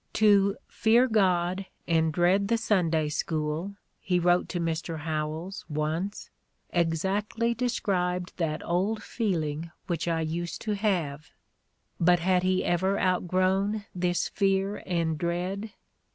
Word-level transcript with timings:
"To 0.13 0.57
'fear 0.67 1.07
God 1.07 1.67
and 1.87 2.11
dread 2.11 2.47
the 2.47 2.57
Sunday 2.57 3.07
School,'" 3.07 3.75
he 3.99 4.17
wrote 4.17 4.49
to 4.49 4.59
Mr. 4.59 5.01
Howells 5.01 5.63
once, 5.69 6.31
"exactly 6.71 7.53
described 7.53 8.33
that 8.37 8.65
old 8.65 9.03
feeling 9.03 9.69
which 9.85 10.07
I 10.07 10.21
used 10.21 10.59
to 10.63 10.73
have." 10.73 11.29
But 11.99 12.17
had 12.17 12.41
he 12.41 12.65
ever 12.65 12.97
out 12.97 13.27
grown 13.27 13.85
this 13.93 14.27
fear 14.27 14.81
and 14.87 15.19
dread? 15.19 15.69